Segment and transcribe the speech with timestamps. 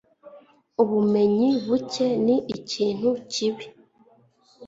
[0.81, 3.65] Ubumenyi buke ni ikintu kibi.